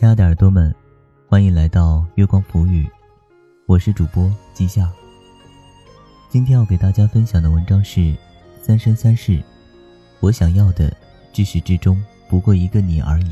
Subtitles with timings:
[0.00, 0.74] 亲爱的耳朵们，
[1.28, 2.88] 欢迎来到月光浮语，
[3.66, 4.90] 我是主播季夏。
[6.30, 8.00] 今天要给大家分享的文章是
[8.62, 9.32] 《三生三世》，
[10.20, 10.90] 我想要的
[11.34, 13.30] 至始至终不过一个你而已。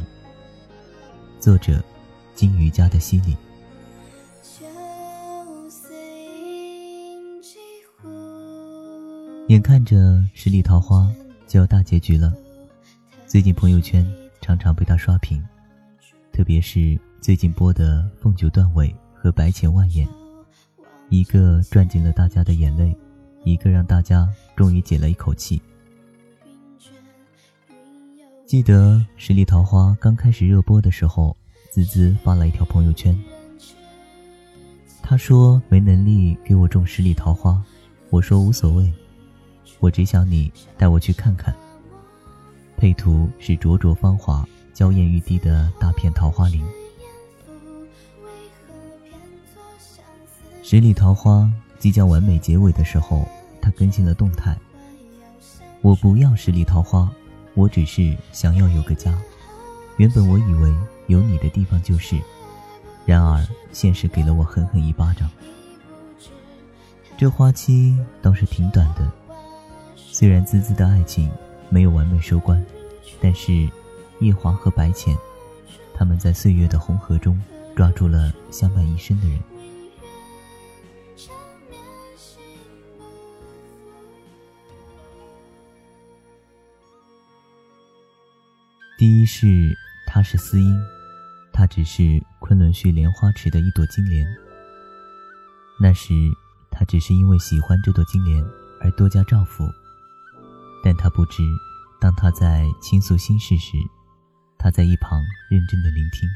[1.40, 1.82] 作者：
[2.34, 3.34] 金鱼家的西里。
[9.46, 11.10] 眼看着十里桃花
[11.46, 12.30] 就要大结局了，
[13.26, 14.06] 最近朋友圈
[14.42, 15.42] 常常被他刷屏。
[16.38, 20.06] 特别是最近播的《凤九段尾》和《白浅万眼》，
[21.08, 22.96] 一个赚尽了大家的眼泪，
[23.42, 25.60] 一个让大家终于解了一口气。
[28.46, 31.36] 记得《十里桃花》刚开始热播的时候，
[31.72, 33.20] 滋滋发了一条朋友圈，
[35.02, 37.60] 他说没能力给我种十里桃花，
[38.10, 38.92] 我说无所谓，
[39.80, 41.52] 我只想你带我去看看。
[42.76, 44.48] 配图是灼灼芳华。
[44.78, 46.64] 娇艳欲滴的大片桃花林，
[50.62, 53.26] 十里桃花即将完美结尾的时候，
[53.60, 54.56] 他更新了动态。
[55.80, 57.10] 我不要十里桃花，
[57.54, 59.18] 我只是想要有个家。
[59.96, 60.72] 原本我以为
[61.08, 62.16] 有你的地方就是，
[63.04, 65.28] 然而现实给了我狠狠一巴掌。
[67.16, 69.10] 这花期倒是挺短的，
[69.96, 71.28] 虽然滋滋的爱情
[71.68, 72.64] 没有完美收官，
[73.20, 73.68] 但是。
[74.20, 75.16] 夜华和白浅，
[75.94, 77.40] 他们在岁月的红河中
[77.76, 79.38] 抓住了相伴一生的人。
[88.98, 89.72] 第一是，
[90.08, 90.76] 他是司音，
[91.52, 94.26] 他只是昆仑虚莲花池的一朵金莲。
[95.80, 96.12] 那时，
[96.72, 98.44] 他只是因为喜欢这朵金莲
[98.80, 99.64] 而多加照拂，
[100.82, 101.44] 但他不知，
[102.00, 103.78] 当他在倾诉心事时。
[104.58, 106.28] 他在一旁认真的聆听。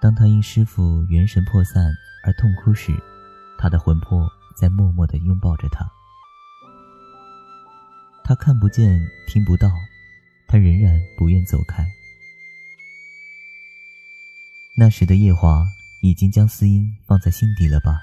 [0.00, 2.92] 当他因师傅元神破散而痛哭时，
[3.58, 5.86] 他的魂魄在默默的拥抱着他。
[8.24, 9.68] 他看不见，听不到，
[10.48, 11.84] 他仍然不愿走开。
[14.76, 15.66] 那时的夜华
[16.00, 18.00] 已经将思音放在心底了吧，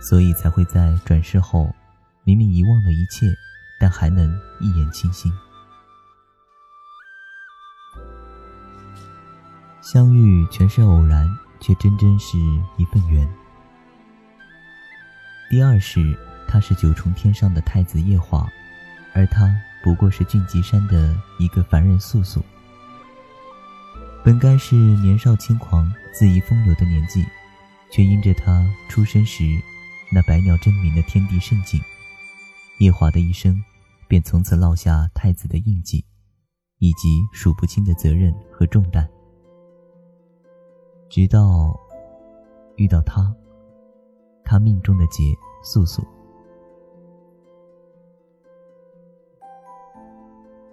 [0.00, 1.74] 所以才会在转世后，
[2.24, 3.26] 明明遗忘了一切，
[3.78, 5.30] 但还能一眼倾心。
[9.80, 11.28] 相遇全是偶然，
[11.60, 12.36] 却真真是
[12.76, 13.28] 一份缘。
[15.48, 18.46] 第二是，他是九重天上的太子夜华，
[19.14, 22.44] 而他不过是俊极山的一个凡人素素。
[24.24, 27.24] 本该是年少轻狂、恣意风流的年纪，
[27.90, 29.44] 却因着他出生时
[30.12, 31.80] 那百鸟争鸣的天地盛景，
[32.80, 33.62] 夜华的一生
[34.06, 36.04] 便从此落下太子的印记，
[36.78, 39.08] 以及数不清的责任和重担。
[41.08, 41.74] 直到
[42.76, 43.34] 遇到他，
[44.44, 46.02] 他命中的劫素素。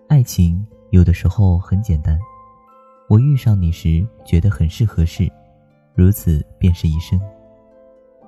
[0.07, 2.19] 爱情有的时候很简单，
[3.09, 5.31] 我遇上你时觉得很是合适，
[5.93, 7.19] 如此便是一生。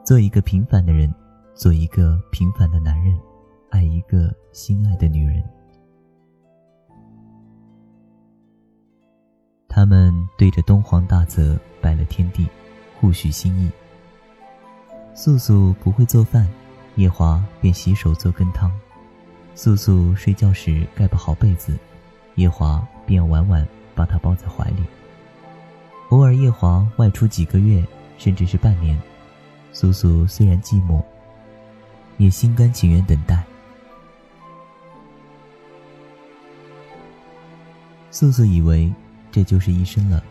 [0.06, 1.13] 做一个平凡的人，
[1.53, 3.19] 做一个平凡的男人，
[3.69, 5.44] 爱一个心爱的女人。
[9.77, 11.55] 他们对着东皇大泽。
[11.79, 12.47] 拜了天地，
[12.99, 13.69] 互许心意。
[15.13, 16.47] 素素不会做饭，
[16.95, 18.71] 夜华便洗手做羹汤。
[19.53, 21.77] 素素睡觉时盖不好被子，
[22.33, 24.83] 夜华便晚晚把她抱在怀里。
[26.09, 27.85] 偶尔夜华外出几个月，
[28.17, 28.99] 甚至是半年，
[29.71, 31.03] 素素虽然寂寞，
[32.17, 33.44] 也心甘情愿等待。
[38.09, 38.91] 素素以为
[39.38, 40.24] 这就是一生了。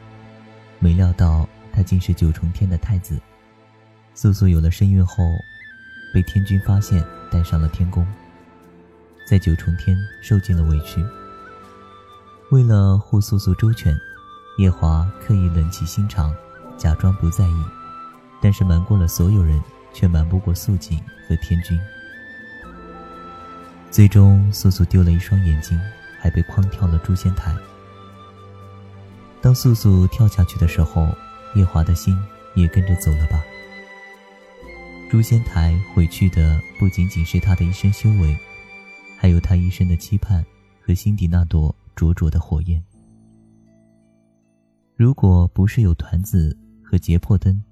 [0.81, 3.17] 没料到他竟是九重天的太子。
[4.15, 5.23] 素素有了身孕后，
[6.13, 8.05] 被天君发现，带上了天宫，
[9.31, 11.01] 在九重天受尽了委屈。
[12.51, 13.97] 为了护素素周全，
[14.59, 16.35] 夜华刻意冷起心肠，
[16.77, 17.65] 假装不在意，
[18.43, 19.63] 但是瞒过了所有人，
[19.95, 20.99] 却瞒不过素锦
[21.29, 21.79] 和天君。
[23.89, 25.81] 最终，素素丢了一双眼睛，
[26.19, 27.55] 还被诓跳了诛仙台。
[29.47, 31.07] 当素素跳下去的时候，
[31.55, 32.19] 夜华的心
[32.57, 33.41] 也跟着走了吧。
[35.09, 38.37] 诛仙台毁去的不仅仅是他的一生修为，
[39.17, 40.45] 还有他一生的期盼
[40.81, 42.83] 和心底那朵灼灼的火焰。
[44.97, 47.63] 如果不是有团子和结魄灯，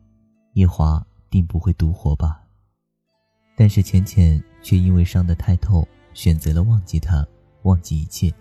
[0.53, 2.41] 夜华定不会独活吧。
[3.57, 7.27] 但是浅浅却因为伤得太透，选择了忘记他，
[7.65, 8.33] 忘记一切，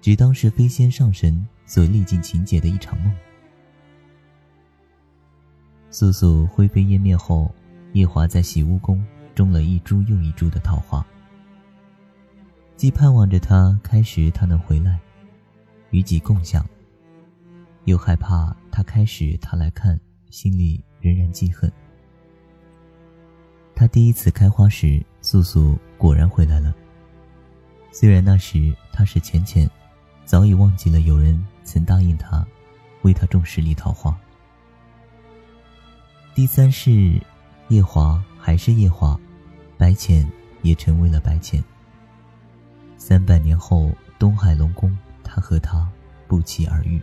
[0.00, 1.46] 只当是飞仙上神。
[1.70, 3.14] 所历尽情节的一场梦，
[5.88, 7.48] 素素灰飞烟灭后，
[7.92, 9.06] 夜华在洗屋宫
[9.36, 11.06] 种了一株又一株的桃花，
[12.74, 14.98] 既盼望着他开时他能回来，
[15.90, 16.68] 与己共享，
[17.84, 19.96] 又害怕他开始他来看，
[20.28, 21.70] 心里仍然记恨。
[23.76, 26.74] 他第一次开花时，素素果然回来了。
[27.92, 29.70] 虽然那时他是浅浅，
[30.24, 31.40] 早已忘记了有人
[31.70, 32.44] 曾答应他，
[33.02, 34.18] 为他种十里桃花。
[36.34, 37.22] 第三世，
[37.68, 39.16] 夜华还是夜华，
[39.78, 40.28] 白浅
[40.62, 41.62] 也成为了白浅。
[42.98, 45.88] 三百年后，东海龙宫，他和他
[46.26, 47.00] 不期而遇。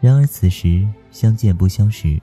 [0.00, 2.20] 然而此时相见不相识，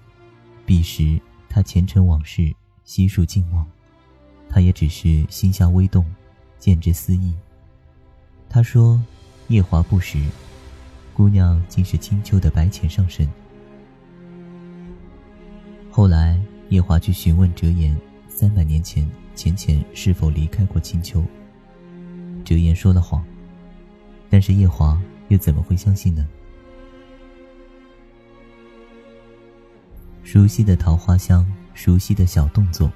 [0.65, 1.17] 彼时
[1.47, 2.53] 他前尘往事
[2.83, 3.65] 悉数尽忘，
[4.49, 6.05] 他也只是心下微动。
[6.57, 7.33] 见之思意。
[8.49, 9.01] 他说
[9.47, 10.21] ：“夜华不识，
[11.19, 13.29] 姑娘竟是青丘的白浅上神。”
[15.91, 16.39] 后来，
[16.69, 17.93] 夜华去询问折颜，
[18.29, 19.05] 三百年前
[19.35, 21.21] 浅浅是否离开过青丘。
[22.45, 23.21] 折颜说了谎，
[24.29, 26.25] 但是夜华又怎么会相信呢？
[30.23, 32.89] 熟悉的桃花香，熟悉的小动作，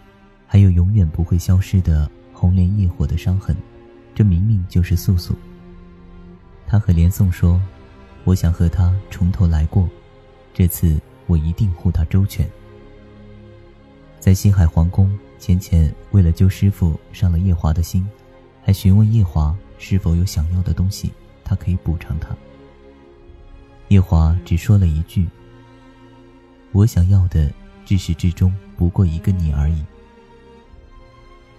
[0.48, 2.10] 还有永远不会消失的。
[2.32, 3.54] 红莲业火的伤痕，
[4.16, 5.36] 这明明就是素素。
[6.66, 7.62] 他和连宋说
[8.24, 9.90] ：“我想和他从头来过，
[10.54, 12.50] 这次我一定护他周全。”
[14.20, 18.08] 在西海皇宫，浅浅为了救师傅伤了夜华的心，
[18.64, 21.12] 还询问夜华是否有想要的东西，
[21.44, 22.30] 他可以补偿他。
[23.90, 25.28] 夜华只说了一句
[26.72, 27.52] ：“我想要的，
[27.86, 29.84] 至始至终不过一个你而已。”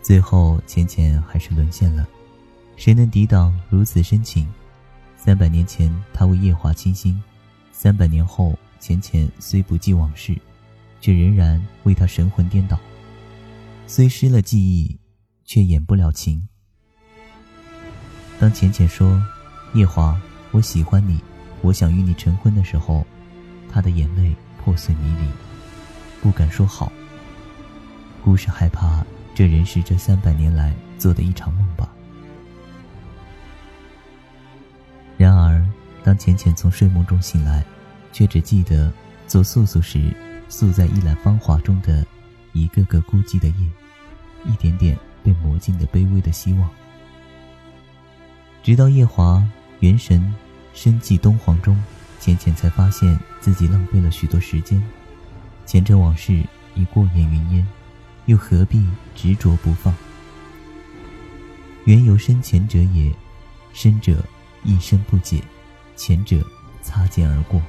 [0.00, 2.08] 最后，浅浅还是沦陷了。
[2.76, 4.48] 谁能抵挡如此深情？
[5.24, 7.18] 三百年前，他为夜华倾心；
[7.72, 10.36] 三百年后，浅浅虽不记往事，
[11.00, 12.78] 却仍然为他神魂颠倒。
[13.86, 15.00] 虽失了记忆，
[15.46, 16.46] 却掩不了情。
[18.38, 19.18] 当浅浅说
[19.72, 21.18] ：“夜华，我喜欢你，
[21.62, 23.06] 我想与你成婚”的时候，
[23.72, 25.26] 他的眼泪破碎迷离，
[26.20, 26.92] 不敢说好。
[28.22, 29.02] 故事害怕。
[29.34, 31.93] 这仍是这三百年来做的一场梦吧。
[36.04, 37.64] 当浅浅从睡梦中醒来，
[38.12, 38.92] 却只记得
[39.26, 40.14] 做素素时，
[40.50, 42.06] 宿在一览芳华中的
[42.52, 43.68] 一个个孤寂的夜，
[44.44, 46.68] 一点点被磨尽的卑微的希望。
[48.62, 49.42] 直到夜华
[49.80, 50.34] 元神
[50.74, 51.82] 深寂东皇中，
[52.20, 54.82] 浅浅才发现自己浪费了许多时间，
[55.64, 57.66] 前尘往事已过眼云烟。
[58.26, 58.82] 又何必
[59.14, 59.94] 执着不放？
[61.84, 63.12] 缘由深浅者也，
[63.74, 64.24] 深者
[64.62, 65.42] 一生不解，
[65.96, 66.44] 前者
[66.82, 67.60] 擦肩而过。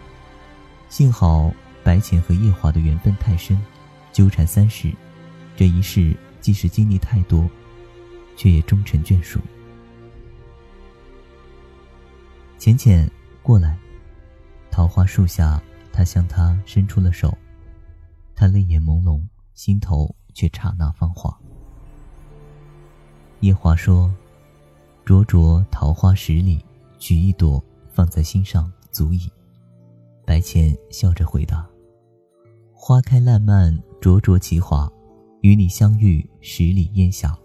[0.90, 3.60] 幸好白浅和夜华的缘分太深，
[4.12, 4.94] 纠缠三世，
[5.56, 7.50] 这一世即使经历太多，
[8.36, 9.40] 却也终成眷属。
[12.58, 13.10] 浅浅，
[13.42, 13.78] 过来。
[14.72, 15.62] 桃花树下，
[15.92, 17.38] 他向他伸出了手，
[18.36, 19.22] 他泪眼朦胧，
[19.54, 20.16] 心头。
[20.38, 21.34] 却刹那芳华。
[23.40, 24.14] 夜华说
[25.06, 26.62] ：“灼灼桃花十里，
[27.00, 27.64] 取一朵
[27.96, 29.32] 放在心上足矣。”
[30.28, 31.66] 白浅笑着回答
[32.74, 34.92] ：“花开烂漫，灼灼其华，
[35.42, 37.36] 与你相遇十里烟霞。”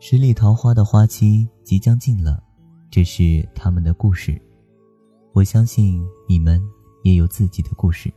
[0.00, 2.42] 十里桃花的花期即将尽了，
[2.90, 4.40] 这是他们的故事。
[5.32, 6.60] 我相信你们
[7.04, 8.12] 也有自己的故事。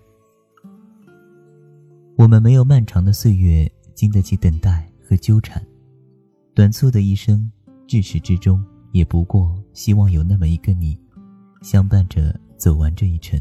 [2.18, 5.64] 我们没有漫长的岁月经得起等待和纠缠，
[6.56, 7.52] 短促的一生，
[7.86, 11.00] 至始至终也不过希望有那么一个你，
[11.62, 13.40] 相伴着走完这一程。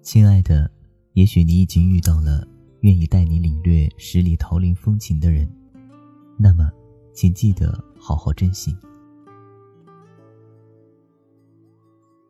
[0.00, 0.70] 亲爱的，
[1.14, 2.46] 也许你已经遇到了
[2.80, 5.48] 愿意带你领略十里桃林风情的人，
[6.38, 6.70] 那么，
[7.12, 8.76] 请记得好好珍惜。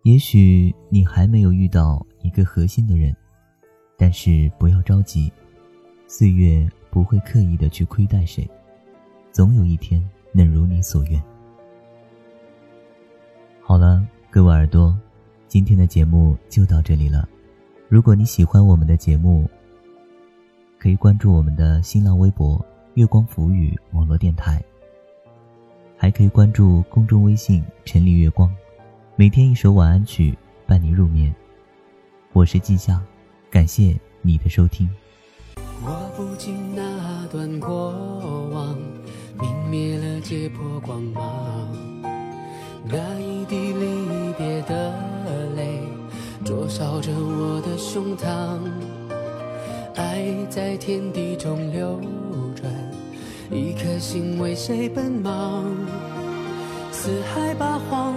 [0.04, 3.14] 也许你还没有遇到一个核心的人，
[3.96, 5.32] 但是不要着急，
[6.14, 8.46] 岁月不会刻意的去亏待谁，
[9.32, 11.18] 总有一天能如你所愿。
[13.62, 14.94] 好了，各位耳朵，
[15.48, 17.26] 今天的节目就到这里了。
[17.88, 19.48] 如果你喜欢我们的节目，
[20.78, 24.62] 可以关注我们的新浪微博“月光浮语网络电台”，
[25.96, 28.54] 还可以关注公众微信“晨丽月光”。
[29.16, 31.34] 每天一首晚安曲伴你入眠，
[32.34, 33.02] 我是季夏，
[33.50, 34.86] 感谢你的收听。
[35.84, 37.92] 我不禁那段过
[38.52, 38.76] 往，
[39.38, 41.68] 泯灭了结魄光芒。
[42.84, 44.94] 那一滴离别的
[45.56, 45.80] 泪，
[46.44, 48.60] 灼烧着我的胸膛。
[49.96, 52.00] 爱在天地中流
[52.54, 52.72] 转，
[53.50, 55.64] 一颗心为谁奔忙？
[56.92, 58.14] 四海八荒，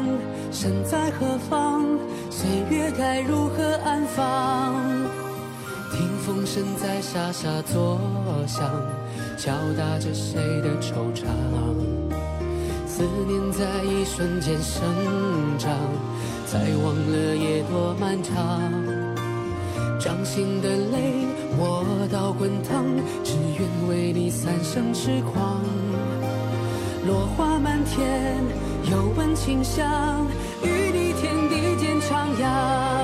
[0.52, 1.84] 身在何方？
[2.30, 4.76] 岁月该如何安放？
[6.26, 8.00] 风声在沙沙作
[8.48, 8.68] 响，
[9.38, 11.28] 敲打着谁的惆怅？
[12.88, 14.82] 思念在一瞬间生
[15.60, 15.72] 长，
[16.48, 18.34] 才忘了夜多漫长。
[20.00, 21.28] 掌心的泪，
[21.60, 22.84] 我到滚烫，
[23.24, 25.62] 只愿为你三生痴狂。
[27.06, 28.44] 落花满天，
[28.90, 30.26] 又闻清香，
[30.64, 32.95] 与你天地间徜徉。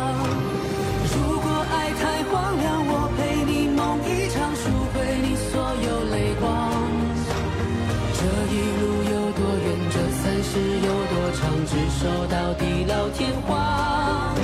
[12.01, 14.36] 走到地老天荒。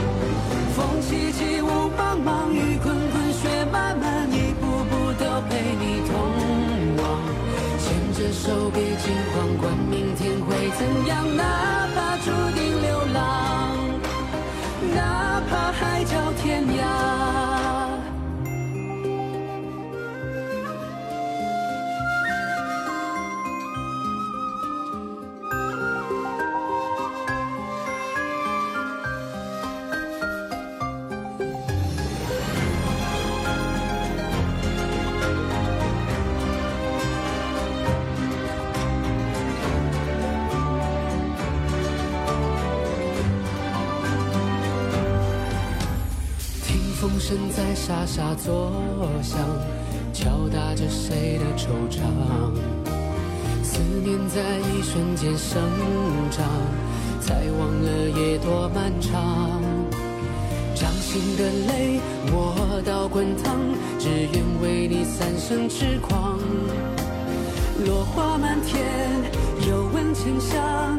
[0.75, 6.13] 风起起，雾茫茫，雨滚滚，雪漫漫，一步步都陪你同
[6.97, 7.03] 往。
[7.79, 11.43] 牵着手，别惊慌，管明天会怎样，呢
[47.27, 48.71] 风声在沙沙作
[49.21, 49.37] 响，
[50.13, 51.99] 敲打着谁的惆怅。
[53.61, 55.61] 思念在一瞬间生
[56.31, 56.45] 长，
[57.19, 59.61] 才忘了夜多漫长。
[60.73, 61.99] 掌心的泪，
[62.31, 63.57] 我到滚烫，
[63.99, 66.39] 只愿为你三生痴狂。
[67.85, 68.87] 落花满天，
[69.67, 70.97] 又闻清香，